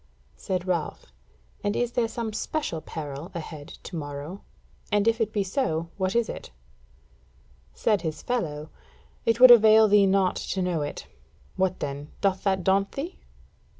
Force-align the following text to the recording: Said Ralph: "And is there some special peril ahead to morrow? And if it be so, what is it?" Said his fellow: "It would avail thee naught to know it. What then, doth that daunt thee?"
Said 0.35 0.65
Ralph: 0.65 1.13
"And 1.63 1.75
is 1.75 1.91
there 1.91 2.07
some 2.07 2.33
special 2.33 2.81
peril 2.81 3.31
ahead 3.35 3.67
to 3.83 3.95
morrow? 3.95 4.41
And 4.91 5.07
if 5.07 5.21
it 5.21 5.31
be 5.31 5.43
so, 5.43 5.89
what 5.95 6.15
is 6.15 6.27
it?" 6.27 6.49
Said 7.75 8.01
his 8.01 8.23
fellow: 8.23 8.71
"It 9.27 9.39
would 9.39 9.51
avail 9.51 9.87
thee 9.87 10.07
naught 10.07 10.37
to 10.37 10.61
know 10.63 10.81
it. 10.81 11.05
What 11.55 11.81
then, 11.81 12.09
doth 12.19 12.41
that 12.45 12.63
daunt 12.63 12.93
thee?" 12.93 13.19